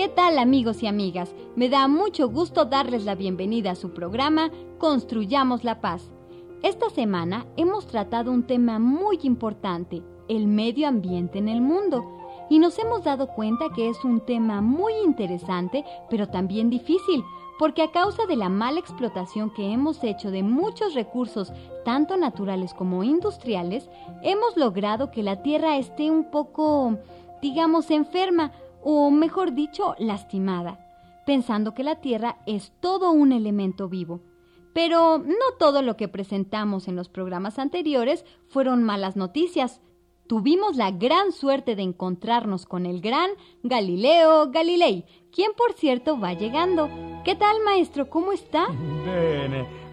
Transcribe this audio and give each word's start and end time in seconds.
¿Qué 0.00 0.08
tal 0.08 0.38
amigos 0.38 0.82
y 0.82 0.86
amigas? 0.86 1.34
Me 1.56 1.68
da 1.68 1.86
mucho 1.86 2.30
gusto 2.30 2.64
darles 2.64 3.04
la 3.04 3.14
bienvenida 3.14 3.72
a 3.72 3.74
su 3.74 3.90
programa 3.90 4.50
Construyamos 4.78 5.62
la 5.62 5.82
Paz. 5.82 6.10
Esta 6.62 6.88
semana 6.88 7.44
hemos 7.58 7.86
tratado 7.86 8.32
un 8.32 8.46
tema 8.46 8.78
muy 8.78 9.18
importante, 9.24 10.02
el 10.26 10.46
medio 10.46 10.88
ambiente 10.88 11.38
en 11.38 11.50
el 11.50 11.60
mundo, 11.60 12.02
y 12.48 12.60
nos 12.60 12.78
hemos 12.78 13.04
dado 13.04 13.26
cuenta 13.26 13.66
que 13.76 13.90
es 13.90 14.02
un 14.02 14.24
tema 14.24 14.62
muy 14.62 14.94
interesante, 15.04 15.84
pero 16.08 16.28
también 16.28 16.70
difícil, 16.70 17.22
porque 17.58 17.82
a 17.82 17.92
causa 17.92 18.24
de 18.24 18.36
la 18.36 18.48
mala 18.48 18.80
explotación 18.80 19.50
que 19.50 19.70
hemos 19.70 20.02
hecho 20.02 20.30
de 20.30 20.42
muchos 20.42 20.94
recursos, 20.94 21.52
tanto 21.84 22.16
naturales 22.16 22.72
como 22.72 23.04
industriales, 23.04 23.90
hemos 24.22 24.56
logrado 24.56 25.10
que 25.10 25.22
la 25.22 25.42
Tierra 25.42 25.76
esté 25.76 26.10
un 26.10 26.30
poco, 26.30 26.96
digamos, 27.42 27.90
enferma, 27.90 28.52
o 28.82 29.10
mejor 29.10 29.52
dicho, 29.52 29.94
lastimada, 29.98 30.86
pensando 31.26 31.74
que 31.74 31.82
la 31.82 31.96
Tierra 31.96 32.38
es 32.46 32.72
todo 32.80 33.10
un 33.10 33.32
elemento 33.32 33.88
vivo. 33.88 34.20
Pero 34.72 35.18
no 35.18 35.56
todo 35.58 35.82
lo 35.82 35.96
que 35.96 36.08
presentamos 36.08 36.88
en 36.88 36.96
los 36.96 37.08
programas 37.08 37.58
anteriores 37.58 38.24
fueron 38.46 38.84
malas 38.84 39.16
noticias. 39.16 39.80
Tuvimos 40.28 40.76
la 40.76 40.92
gran 40.92 41.32
suerte 41.32 41.74
de 41.74 41.82
encontrarnos 41.82 42.64
con 42.64 42.86
el 42.86 43.00
gran 43.00 43.30
Galileo 43.64 44.50
Galilei, 44.52 45.04
quien 45.32 45.52
por 45.56 45.72
cierto 45.72 46.20
va 46.20 46.34
llegando. 46.34 46.88
¿Qué 47.24 47.34
tal, 47.34 47.56
maestro? 47.64 48.08
¿Cómo 48.08 48.30
está? 48.32 48.68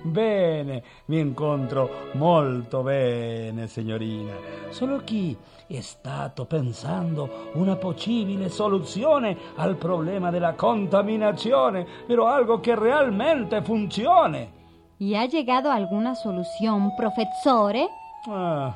Bene, 0.07 0.83
mi 1.05 1.19
incontro 1.19 2.09
molto 2.13 2.81
bene, 2.81 3.67
signorina. 3.67 4.33
Solo 4.69 5.01
chi 5.03 5.37
è 5.67 5.81
stato 5.81 6.45
pensando 6.45 7.51
una 7.53 7.75
possibile 7.75 8.49
soluzione 8.49 9.37
al 9.55 9.75
problema 9.75 10.31
della 10.31 10.53
contaminazione, 10.53 11.85
però 12.05 12.27
algo 12.27 12.59
che 12.59 12.75
realmente 12.75 13.61
funzione. 13.61 14.55
¿Y 14.99 15.13
ha 15.13 15.25
llegado 15.27 15.69
alguna 15.69 16.15
solución, 16.15 16.95
professore? 16.95 17.87
Ah, 18.27 18.73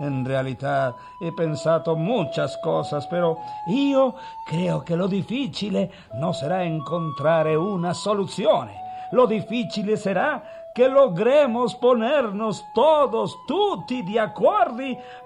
en 0.00 0.24
realidad 0.24 0.96
he 1.20 1.30
pensato 1.30 1.94
muchas 1.94 2.56
cosas, 2.58 3.06
pero 3.06 3.38
io 3.68 4.14
creo 4.44 4.82
che 4.82 4.96
lo 4.96 5.06
difficile 5.06 5.90
non 6.14 6.34
sarà 6.34 6.64
encontrare 6.64 7.54
una 7.54 7.92
soluzione. 7.92 8.80
Lo 9.12 9.26
difficile 9.26 9.96
sarà 9.96 10.61
que 10.74 10.88
logremos 10.88 11.74
ponernos 11.74 12.64
todos, 12.74 13.38
tutti, 13.46 14.02
de 14.02 14.20
acuerdo 14.20 14.62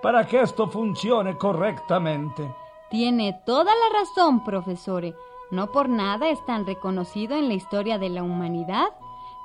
para 0.02 0.26
que 0.26 0.40
esto 0.40 0.68
funcione 0.68 1.36
correctamente. 1.36 2.52
Tiene 2.90 3.40
toda 3.44 3.72
la 3.72 3.98
razón, 3.98 4.44
profesore. 4.44 5.14
No 5.50 5.70
por 5.70 5.88
nada 5.88 6.28
es 6.28 6.44
tan 6.46 6.66
reconocido 6.66 7.36
en 7.36 7.48
la 7.48 7.54
historia 7.54 7.98
de 7.98 8.08
la 8.08 8.22
humanidad. 8.22 8.88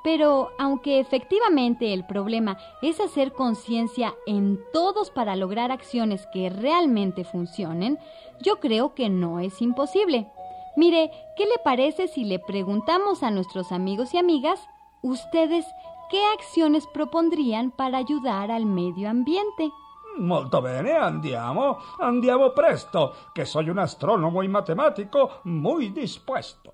Pero 0.03 0.49
aunque 0.57 0.99
efectivamente 0.99 1.93
el 1.93 2.05
problema 2.05 2.57
es 2.81 2.99
hacer 2.99 3.33
conciencia 3.33 4.15
en 4.25 4.59
todos 4.73 5.11
para 5.11 5.35
lograr 5.35 5.71
acciones 5.71 6.27
que 6.33 6.49
realmente 6.49 7.23
funcionen, 7.23 7.99
yo 8.41 8.59
creo 8.59 8.95
que 8.95 9.09
no 9.09 9.39
es 9.39 9.61
imposible. 9.61 10.27
Mire, 10.75 11.11
¿qué 11.35 11.45
le 11.45 11.59
parece 11.63 12.07
si 12.07 12.23
le 12.23 12.39
preguntamos 12.39 13.21
a 13.21 13.29
nuestros 13.29 13.71
amigos 13.71 14.15
y 14.15 14.17
amigas, 14.17 14.59
ustedes 15.03 15.65
¿qué 16.11 16.21
acciones 16.37 16.85
propondrían 16.87 17.71
para 17.71 17.97
ayudar 17.97 18.51
al 18.51 18.65
medio 18.65 19.09
ambiente? 19.09 19.71
Molto 20.17 20.61
bene, 20.61 20.91
andiamo, 20.91 21.77
andiamo 21.99 22.53
presto, 22.53 23.13
que 23.33 23.45
soy 23.45 23.69
un 23.69 23.79
astrónomo 23.79 24.43
y 24.43 24.49
matemático 24.49 25.39
muy 25.45 25.87
dispuesto. 25.87 26.73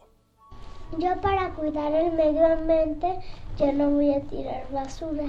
Yo 0.98 1.22
para 1.22 1.52
cuidar 1.52 1.94
el 1.94 2.14
medio 2.14 2.48
ambiente, 2.48 3.20
yo 3.60 3.72
no 3.74 3.92
voy 3.92 4.14
a 4.14 4.22
tirar 4.22 4.66
basura. 4.72 5.26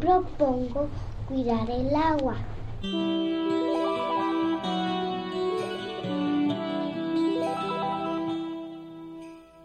Propongo 0.00 0.88
cuidar 1.28 1.70
el 1.70 1.94
agua. 1.94 2.34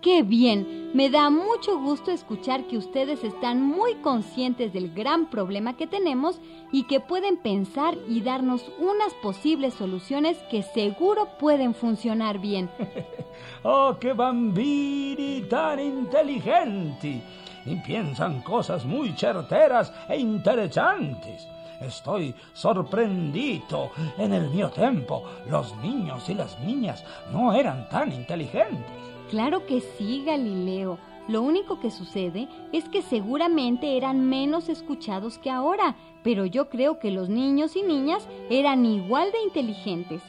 ¡Qué 0.02 0.22
bien! 0.22 0.75
Me 0.96 1.10
da 1.10 1.30
mucho 1.30 1.78
gusto 1.78 2.10
escuchar 2.10 2.68
que 2.68 2.78
ustedes 2.78 3.22
están 3.26 3.62
muy 3.62 3.96
conscientes 3.96 4.72
del 4.72 4.94
gran 4.94 5.30
problema 5.30 5.76
que 5.76 5.88
tenemos 5.88 6.40
y 6.72 6.84
que 6.84 7.02
pueden 7.02 7.36
pensar 7.36 7.98
y 8.08 8.22
darnos 8.22 8.64
unas 8.80 9.14
posibles 9.16 9.74
soluciones 9.74 10.38
que 10.50 10.64
seguro 10.64 11.28
pueden 11.38 11.76
funcionar 11.76 12.40
bien. 12.40 12.70
¡Oh, 13.64 13.98
qué 14.00 14.14
bambini 14.14 15.42
tan 15.50 15.82
inteligenti! 15.82 17.22
Y 17.66 17.76
piensan 17.82 18.42
cosas 18.42 18.86
muy 18.86 19.12
certeras 19.18 19.92
e 20.08 20.18
interesantes. 20.18 21.46
Estoy 21.82 22.34
sorprendido. 22.54 23.92
En 24.18 24.32
el 24.32 24.50
mío 24.50 24.70
tiempo, 24.70 25.26
los 25.50 25.76
niños 25.80 26.30
y 26.30 26.36
las 26.36 26.58
niñas 26.62 27.04
no 27.34 27.52
eran 27.52 27.90
tan 27.90 28.14
inteligentes. 28.14 29.15
Claro 29.30 29.66
que 29.66 29.82
sí, 29.82 30.24
Galileo. 30.26 30.98
Lo 31.28 31.42
único 31.42 31.80
que 31.80 31.90
sucede 31.90 32.48
es 32.72 32.88
que 32.88 33.02
seguramente 33.02 33.98
eran 33.98 34.30
menos 34.30 34.70
escuchados 34.70 35.40
que 35.40 35.50
ahora, 35.50 35.96
pero 36.24 36.46
yo 36.46 36.70
creo 36.70 37.00
que 37.00 37.10
los 37.10 37.30
niños 37.30 37.76
y 37.76 37.82
niñas 37.82 38.28
eran 38.50 38.86
igual 38.86 39.32
de 39.32 39.42
inteligentes. 39.42 40.22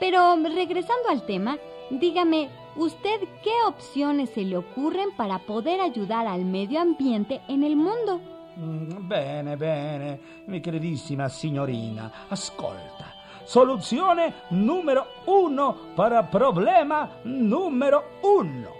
Pero 0.00 0.34
regresando 0.36 1.08
al 1.08 1.24
tema, 1.24 1.58
dígame, 1.90 2.48
¿usted 2.74 3.20
qué 3.44 3.52
opciones 3.68 4.30
se 4.30 4.42
le 4.42 4.56
ocurren 4.56 5.10
para 5.16 5.38
poder 5.38 5.80
ayudar 5.80 6.26
al 6.26 6.44
medio 6.44 6.80
ambiente 6.80 7.40
en 7.46 7.62
el 7.62 7.76
mundo? 7.76 8.20
Mm, 8.56 9.08
bene, 9.08 9.56
bene, 9.56 10.20
mi 10.48 10.60
queridísima 10.60 11.28
signorina, 11.28 12.26
ascolta. 12.28 13.09
Soluzione 13.50 14.32
numero 14.50 15.06
uno 15.26 15.74
para 15.96 16.22
problema 16.22 17.08
número 17.24 18.20
uno. 18.22 18.70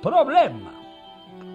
Problema. 0.00 0.70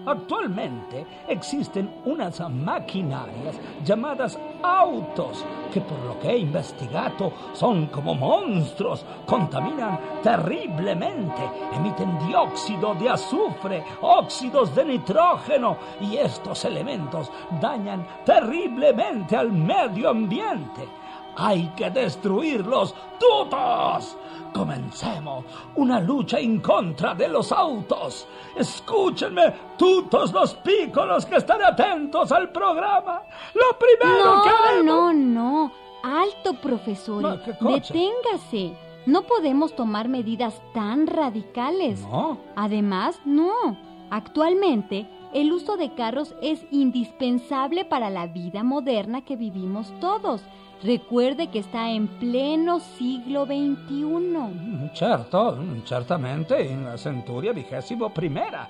Actualmente 0.04 1.06
existen 1.26 1.90
unas 2.04 2.38
maquinarias 2.50 3.58
llamadas 3.82 4.38
autos 4.62 5.42
que 5.72 5.80
por 5.80 5.98
lo 6.00 6.20
que 6.20 6.32
he 6.32 6.36
investigado 6.36 7.32
son 7.54 7.86
como 7.86 8.14
monstruos, 8.14 9.06
contaminan 9.24 9.98
terriblemente, 10.22 11.42
emiten 11.72 12.18
dióxido 12.26 12.94
de 12.94 13.08
azufre, 13.08 13.82
óxidos 14.02 14.74
de 14.74 14.84
nitrógeno 14.84 15.78
y 15.98 16.18
estos 16.18 16.66
elementos 16.66 17.32
dañan 17.58 18.06
terriblemente 18.26 19.34
al 19.34 19.50
medio 19.50 20.10
ambiente. 20.10 20.99
Hay 21.36 21.72
que 21.76 21.90
destruirlos 21.90 22.94
todos. 23.18 24.16
Comencemos 24.52 25.44
una 25.76 26.00
lucha 26.00 26.40
en 26.40 26.60
contra 26.60 27.14
de 27.14 27.28
los 27.28 27.52
autos. 27.52 28.26
Escúchenme, 28.56 29.54
todos 29.78 30.32
los 30.32 30.54
pícolos 30.54 31.24
que 31.24 31.36
están 31.36 31.62
atentos 31.62 32.32
al 32.32 32.50
programa. 32.50 33.22
Lo 33.54 33.78
primero 33.78 34.36
no, 34.36 34.42
que 34.42 34.48
haremos... 34.48 34.84
No, 34.84 35.12
no, 35.12 35.72
Alto, 36.02 36.54
profesor. 36.54 37.40
Deténgase. 37.60 38.74
No 39.06 39.22
podemos 39.22 39.74
tomar 39.74 40.08
medidas 40.08 40.60
tan 40.74 41.06
radicales. 41.06 42.00
No. 42.02 42.38
Además, 42.56 43.20
no. 43.24 43.76
Actualmente, 44.10 45.06
el 45.32 45.52
uso 45.52 45.76
de 45.76 45.94
carros 45.94 46.34
es 46.42 46.66
indispensable 46.70 47.84
para 47.84 48.10
la 48.10 48.26
vida 48.26 48.62
moderna 48.62 49.24
que 49.24 49.36
vivimos 49.36 49.92
todos 50.00 50.42
Recuerde 50.82 51.48
que 51.48 51.58
está 51.58 51.90
en 51.90 52.08
pleno 52.08 52.80
siglo 52.80 53.44
XXI. 53.44 54.90
Certo, 54.94 55.58
certamente, 55.84 56.72
en 56.72 56.84
la 56.84 56.96
centuria 56.96 57.52
vigésimo 57.52 58.08
primera. 58.08 58.68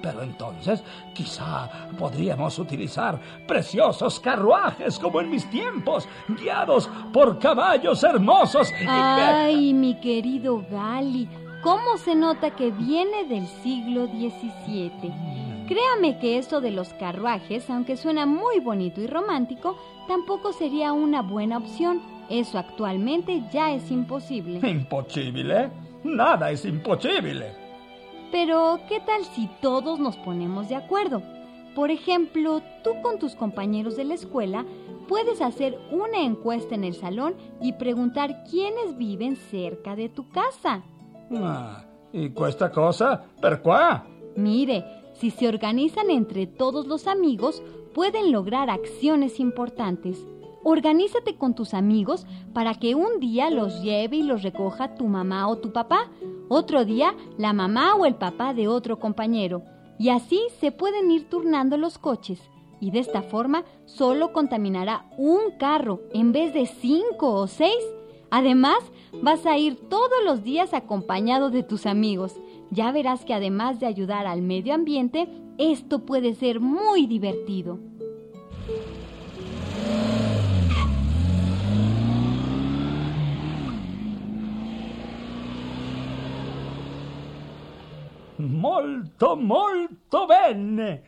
Pero 0.00 0.22
entonces 0.22 0.82
quizá 1.12 1.68
podríamos 1.98 2.58
utilizar 2.58 3.20
preciosos 3.46 4.18
carruajes 4.20 4.98
como 4.98 5.20
en 5.20 5.30
mis 5.30 5.48
tiempos, 5.50 6.08
guiados 6.28 6.88
por 7.12 7.38
caballos 7.38 8.02
hermosos. 8.02 8.72
Ay, 8.86 9.74
mi 9.74 10.00
querido 10.00 10.64
Gali, 10.70 11.28
¿cómo 11.62 11.98
se 11.98 12.14
nota 12.14 12.50
que 12.52 12.70
viene 12.70 13.24
del 13.24 13.46
siglo 13.46 14.06
XVII? 14.06 15.41
Créame 15.72 16.18
que 16.18 16.36
esto 16.36 16.60
de 16.60 16.70
los 16.70 16.92
carruajes, 16.92 17.70
aunque 17.70 17.96
suena 17.96 18.26
muy 18.26 18.60
bonito 18.60 19.00
y 19.00 19.06
romántico, 19.06 19.78
tampoco 20.06 20.52
sería 20.52 20.92
una 20.92 21.22
buena 21.22 21.56
opción. 21.56 22.02
Eso 22.28 22.58
actualmente 22.58 23.42
ya 23.50 23.72
es 23.72 23.90
imposible. 23.90 24.60
¿Imposible? 24.68 25.70
Nada 26.04 26.50
es 26.50 26.66
imposible. 26.66 27.54
Pero, 28.30 28.80
¿qué 28.86 29.00
tal 29.00 29.24
si 29.24 29.48
todos 29.62 29.98
nos 29.98 30.18
ponemos 30.18 30.68
de 30.68 30.76
acuerdo? 30.76 31.22
Por 31.74 31.90
ejemplo, 31.90 32.60
tú 32.84 32.90
con 33.00 33.18
tus 33.18 33.34
compañeros 33.34 33.96
de 33.96 34.04
la 34.04 34.12
escuela 34.12 34.66
puedes 35.08 35.40
hacer 35.40 35.78
una 35.90 36.20
encuesta 36.20 36.74
en 36.74 36.84
el 36.84 36.92
salón 36.92 37.34
y 37.62 37.72
preguntar 37.72 38.44
quiénes 38.44 38.98
viven 38.98 39.36
cerca 39.36 39.96
de 39.96 40.10
tu 40.10 40.28
casa. 40.28 40.82
Ah, 41.34 41.82
¿Y 42.12 42.28
cuesta 42.28 42.70
cosa? 42.70 43.24
¿Per 43.40 43.62
qué? 43.62 44.12
Mire, 44.36 45.01
si 45.14 45.30
se 45.30 45.48
organizan 45.48 46.10
entre 46.10 46.46
todos 46.46 46.86
los 46.86 47.06
amigos, 47.06 47.62
pueden 47.94 48.32
lograr 48.32 48.70
acciones 48.70 49.40
importantes. 49.40 50.24
Organízate 50.64 51.36
con 51.36 51.54
tus 51.54 51.74
amigos 51.74 52.24
para 52.52 52.74
que 52.74 52.94
un 52.94 53.18
día 53.18 53.50
los 53.50 53.82
lleve 53.82 54.18
y 54.18 54.22
los 54.22 54.42
recoja 54.42 54.94
tu 54.94 55.06
mamá 55.06 55.48
o 55.48 55.58
tu 55.58 55.72
papá, 55.72 56.08
otro 56.48 56.84
día 56.84 57.14
la 57.36 57.52
mamá 57.52 57.96
o 57.96 58.06
el 58.06 58.14
papá 58.14 58.54
de 58.54 58.68
otro 58.68 59.00
compañero. 59.00 59.64
Y 59.98 60.10
así 60.10 60.40
se 60.60 60.70
pueden 60.70 61.10
ir 61.10 61.28
turnando 61.28 61.76
los 61.76 61.98
coches. 61.98 62.40
Y 62.80 62.90
de 62.90 63.00
esta 63.00 63.22
forma 63.22 63.64
solo 63.86 64.32
contaminará 64.32 65.06
un 65.16 65.52
carro 65.58 66.00
en 66.12 66.32
vez 66.32 66.52
de 66.54 66.66
cinco 66.66 67.32
o 67.34 67.46
seis. 67.46 67.78
Además, 68.30 68.78
vas 69.20 69.44
a 69.46 69.58
ir 69.58 69.76
todos 69.88 70.24
los 70.24 70.42
días 70.42 70.74
acompañado 70.74 71.50
de 71.50 71.62
tus 71.62 71.86
amigos 71.86 72.34
ya 72.72 72.90
verás 72.90 73.24
que 73.26 73.34
además 73.34 73.78
de 73.80 73.86
ayudar 73.86 74.26
al 74.26 74.40
medio 74.40 74.72
ambiente, 74.72 75.28
esto 75.58 76.06
puede 76.06 76.34
ser 76.34 76.58
muy 76.58 77.06
divertido. 77.06 77.78
Molto, 88.38 89.36
molto 89.36 90.26
bene. 90.26 91.02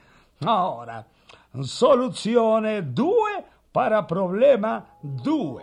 Ora, 0.46 1.04
soluzione 1.62 2.82
2 2.82 3.14
para 3.72 4.06
problema 4.06 4.84
2. 5.02 5.62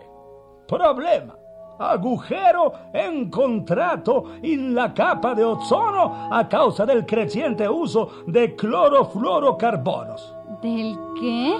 Problema 0.68 1.40
agujero 1.81 2.74
encontrato 2.94 4.25
en 4.42 4.75
la 4.75 4.94
capa 4.94 5.33
de 5.33 5.44
ozono 5.44 6.30
a 6.31 6.48
causa 6.48 6.86
del 6.86 7.06
creciente 7.06 7.68
uso 7.68 8.24
de 8.28 8.56
clorofluorocarbonos. 8.56 10.36
¿Del 10.62 10.95
qué? 11.19 11.57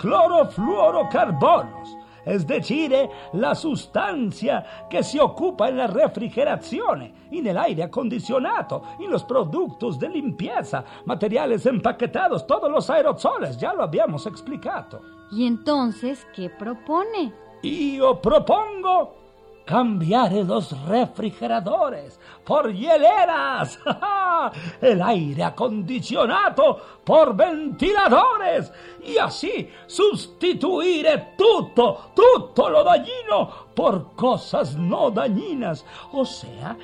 Clorofluorocarbonos, 0.00 1.96
es 2.24 2.46
decir, 2.46 2.92
la 3.32 3.54
sustancia 3.54 4.64
que 4.90 5.02
se 5.02 5.20
ocupa 5.20 5.68
en 5.68 5.76
la 5.76 5.86
refrigeración, 5.86 7.12
en 7.30 7.46
el 7.46 7.56
aire 7.56 7.84
acondicionado, 7.84 8.82
en 8.98 9.10
los 9.10 9.22
productos 9.24 9.98
de 9.98 10.08
limpieza, 10.08 10.84
materiales 11.04 11.66
empaquetados, 11.66 12.46
todos 12.46 12.70
los 12.70 12.90
aerosoles, 12.90 13.56
ya 13.58 13.72
lo 13.74 13.84
habíamos 13.84 14.26
explicado. 14.26 15.00
¿Y 15.30 15.46
entonces 15.46 16.26
qué 16.34 16.50
propone? 16.50 17.32
Yo 17.62 18.20
propongo 18.20 19.21
cambiar 19.64 20.32
los 20.32 20.78
refrigeradores 20.86 22.18
por 22.44 22.72
hieleras, 22.72 23.78
el 24.80 25.00
aire 25.02 25.44
acondicionado 25.44 26.80
por 27.04 27.36
ventiladores. 27.36 28.72
Y 29.04 29.18
así 29.18 29.68
sustituir 29.86 31.06
todo, 31.36 32.12
todo 32.14 32.70
lo 32.70 32.84
dañino 32.84 33.50
por 33.74 34.12
cosas 34.14 34.76
no 34.76 35.10
dañinas, 35.10 35.84
o 36.12 36.24
sea, 36.24 36.76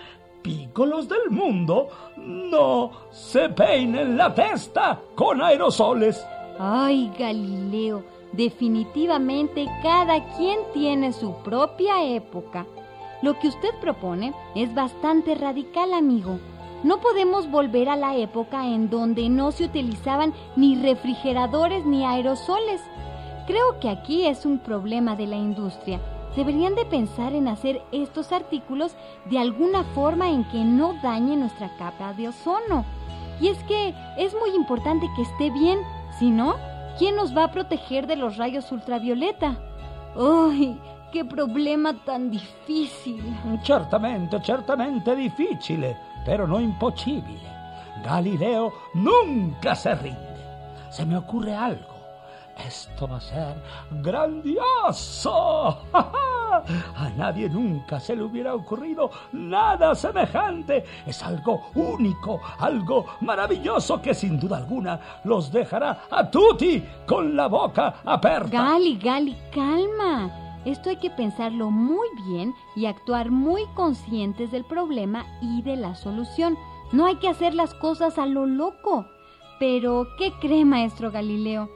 pícolos 0.42 1.08
del 1.08 1.30
mundo 1.30 1.88
no 2.16 2.90
se 3.10 3.48
peinen 3.50 4.16
la 4.16 4.32
testa 4.34 4.98
con 5.14 5.42
aerosoles. 5.42 6.24
Ay, 6.58 7.12
Galileo, 7.18 8.02
Definitivamente 8.32 9.66
cada 9.82 10.24
quien 10.36 10.58
tiene 10.72 11.12
su 11.12 11.32
propia 11.42 12.04
época. 12.04 12.66
Lo 13.22 13.38
que 13.38 13.48
usted 13.48 13.70
propone 13.80 14.34
es 14.54 14.74
bastante 14.74 15.34
radical, 15.34 15.92
amigo. 15.94 16.38
No 16.84 17.00
podemos 17.00 17.50
volver 17.50 17.88
a 17.88 17.96
la 17.96 18.16
época 18.16 18.66
en 18.66 18.88
donde 18.88 19.28
no 19.28 19.50
se 19.50 19.64
utilizaban 19.64 20.32
ni 20.54 20.76
refrigeradores 20.76 21.84
ni 21.84 22.04
aerosoles. 22.04 22.80
Creo 23.46 23.80
que 23.80 23.88
aquí 23.88 24.26
es 24.26 24.46
un 24.46 24.58
problema 24.58 25.16
de 25.16 25.26
la 25.26 25.36
industria. 25.36 26.00
Deberían 26.36 26.76
de 26.76 26.84
pensar 26.84 27.32
en 27.32 27.48
hacer 27.48 27.82
estos 27.90 28.30
artículos 28.30 28.94
de 29.28 29.40
alguna 29.40 29.82
forma 29.82 30.30
en 30.30 30.44
que 30.44 30.62
no 30.62 30.94
dañe 31.02 31.36
nuestra 31.36 31.76
capa 31.78 32.12
de 32.12 32.28
ozono. 32.28 32.84
Y 33.40 33.48
es 33.48 33.58
que 33.64 33.94
es 34.16 34.34
muy 34.34 34.50
importante 34.54 35.08
que 35.16 35.22
esté 35.22 35.50
bien, 35.50 35.80
si 36.18 36.30
no, 36.30 36.54
¿Quién 36.98 37.14
nos 37.14 37.36
va 37.36 37.44
a 37.44 37.50
proteger 37.52 38.08
de 38.08 38.16
los 38.16 38.36
rayos 38.36 38.72
ultravioleta? 38.72 39.56
¡Ay! 40.16 40.76
¡Qué 41.12 41.24
problema 41.24 41.94
tan 42.04 42.28
difícil! 42.28 43.22
Certamente, 43.62 44.42
certamente 44.42 45.14
difficile, 45.14 45.96
pero 46.26 46.46
no 46.46 46.60
imposible. 46.60 47.38
Galileo 48.04 48.72
nunca 48.94 49.76
se 49.76 49.94
rinde. 49.94 50.18
Se 50.90 51.06
me 51.06 51.16
ocurre 51.16 51.54
algo. 51.54 51.98
Esto 52.66 53.06
va 53.06 53.18
a 53.18 53.20
ser 53.20 53.62
grandioso. 54.02 55.78
A 56.96 57.10
nadie 57.10 57.48
nunca 57.48 58.00
se 58.00 58.16
le 58.16 58.22
hubiera 58.22 58.54
ocurrido 58.54 59.10
nada 59.32 59.94
semejante. 59.94 60.84
Es 61.06 61.22
algo 61.22 61.70
único, 61.74 62.40
algo 62.58 63.06
maravilloso 63.20 64.00
que 64.00 64.14
sin 64.14 64.38
duda 64.38 64.58
alguna 64.58 65.00
los 65.24 65.52
dejará 65.52 66.02
a 66.10 66.30
tutti 66.30 66.82
con 67.06 67.36
la 67.36 67.46
boca 67.46 67.96
aperta. 68.04 68.50
Gali, 68.50 68.96
Gali, 68.98 69.36
calma. 69.52 70.30
Esto 70.64 70.90
hay 70.90 70.96
que 70.96 71.10
pensarlo 71.10 71.70
muy 71.70 72.08
bien 72.26 72.54
y 72.76 72.86
actuar 72.86 73.30
muy 73.30 73.62
conscientes 73.74 74.50
del 74.50 74.64
problema 74.64 75.24
y 75.40 75.62
de 75.62 75.76
la 75.76 75.94
solución. 75.94 76.58
No 76.92 77.06
hay 77.06 77.16
que 77.16 77.28
hacer 77.28 77.54
las 77.54 77.74
cosas 77.74 78.18
a 78.18 78.26
lo 78.26 78.46
loco. 78.46 79.06
Pero, 79.58 80.06
¿qué 80.18 80.32
cree, 80.40 80.64
maestro 80.64 81.10
Galileo? 81.10 81.68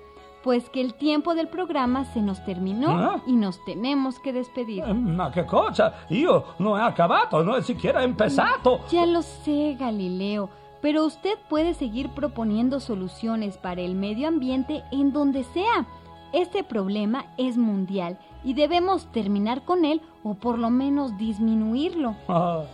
Pues 0.42 0.68
que 0.70 0.80
el 0.80 0.94
tiempo 0.94 1.34
del 1.34 1.49
programa 1.49 2.04
se 2.04 2.20
nos 2.20 2.44
terminó 2.44 2.90
¿Ah? 2.90 3.22
y 3.26 3.32
nos 3.32 3.64
tenemos 3.64 4.18
que 4.18 4.32
despedir. 4.32 4.82
Eh, 4.87 4.94
ma 4.94 5.30
che 5.30 5.44
cosa? 5.44 5.92
Io 6.11 6.44
non 6.58 6.78
he 6.78 6.82
acabado, 6.82 7.42
no 7.44 7.56
he 7.56 7.62
siquiera 7.62 8.02
empezado. 8.02 8.80
Ya 8.90 9.06
lo 9.06 9.22
sé, 9.22 9.76
Galileo, 9.78 10.50
pero 10.80 11.04
usted 11.04 11.38
puede 11.49 11.75
seguir 11.75 12.11
proponiendo 12.11 12.80
soluciones 12.80 13.56
para 13.56 13.82
el 13.82 13.94
medio 13.94 14.28
ambiente 14.28 14.82
en 14.90 15.12
donde 15.12 15.44
sea. 15.44 15.87
Este 16.32 16.64
problema 16.64 17.26
es 17.37 17.56
mundial 17.58 18.18
y 18.42 18.54
debemos 18.54 19.06
terminar 19.12 19.62
con 19.64 19.84
él 19.84 20.00
o 20.25 20.34
por 20.34 20.58
lo 20.58 20.70
menos 20.70 21.16
disminuirlo. 21.18 22.16
Ah, 22.28 22.64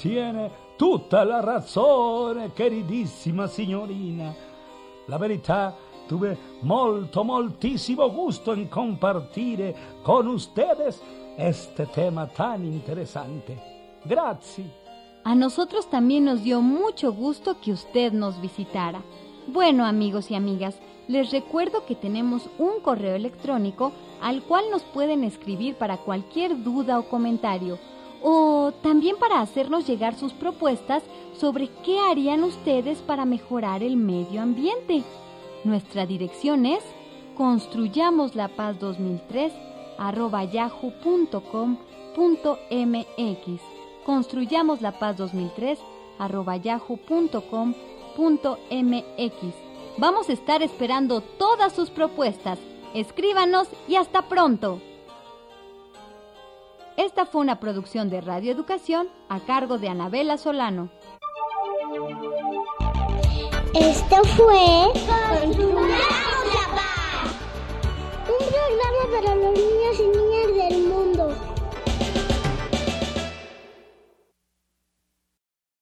tiene 0.00 0.50
tutta 0.78 1.24
la 1.24 1.42
razón, 1.42 2.50
queridísima 2.56 3.46
signorina. 3.46 4.34
La 5.06 5.16
verità 5.18 5.74
Tuve 6.08 6.38
molto, 6.62 7.22
moltísimo 7.22 8.08
gusto 8.08 8.54
en 8.54 8.66
compartir 8.68 9.74
con 10.02 10.28
ustedes 10.28 11.02
este 11.36 11.86
tema 11.86 12.26
tan 12.26 12.64
interesante. 12.64 13.58
Gracias. 14.04 14.66
A 15.24 15.34
nosotros 15.34 15.90
también 15.90 16.24
nos 16.24 16.42
dio 16.42 16.62
mucho 16.62 17.12
gusto 17.12 17.60
que 17.60 17.72
usted 17.72 18.12
nos 18.12 18.40
visitara. 18.40 19.02
Bueno, 19.46 19.84
amigos 19.84 20.30
y 20.30 20.34
amigas, 20.34 20.78
les 21.08 21.30
recuerdo 21.30 21.84
que 21.84 21.94
tenemos 21.94 22.48
un 22.58 22.80
correo 22.80 23.14
electrónico 23.14 23.92
al 24.22 24.42
cual 24.42 24.64
nos 24.70 24.82
pueden 24.82 25.24
escribir 25.24 25.74
para 25.74 25.98
cualquier 25.98 26.62
duda 26.62 26.98
o 26.98 27.08
comentario, 27.08 27.78
o 28.22 28.72
también 28.82 29.16
para 29.18 29.40
hacernos 29.40 29.86
llegar 29.86 30.14
sus 30.14 30.32
propuestas 30.32 31.02
sobre 31.36 31.68
qué 31.84 31.98
harían 32.00 32.42
ustedes 32.42 32.98
para 33.00 33.24
mejorar 33.24 33.82
el 33.82 33.96
medio 33.96 34.40
ambiente. 34.40 35.04
Nuestra 35.64 36.06
dirección 36.06 36.66
es 36.66 36.84
Construyamos 37.36 38.34
la 38.34 38.48
Paz 38.48 38.78
2003, 38.78 39.52
arroba 39.98 40.44
yahoo.com.mx. 40.44 41.48
Construyamos 44.04 44.80
la 44.80 44.98
paz 44.98 45.16
2003 45.18 45.78
arroba 46.18 46.56
yahoo.com.mx. 46.56 47.74
Vamos 49.98 50.28
a 50.28 50.32
estar 50.32 50.62
esperando 50.62 51.20
todas 51.20 51.72
sus 51.72 51.90
propuestas. 51.90 52.58
Escríbanos 52.94 53.68
y 53.86 53.96
hasta 53.96 54.22
pronto. 54.22 54.80
Esta 56.96 57.26
fue 57.26 57.42
una 57.42 57.60
producción 57.60 58.10
de 58.10 58.20
Radio 58.20 58.50
Educación 58.50 59.08
a 59.28 59.40
cargo 59.40 59.78
de 59.78 59.88
Anabela 59.88 60.36
Solano. 60.38 60.90
Esto 63.80 64.16
fue 64.36 64.90
Construyamos 65.40 65.88
la 65.88 66.66
Paz, 66.74 67.30
un 68.28 68.42
programa 68.48 69.02
para 69.12 69.34
los 69.36 69.52
niños 69.52 69.96
y 70.00 70.06
niñas 70.18 70.48
del 70.70 70.82
mundo. 70.82 70.97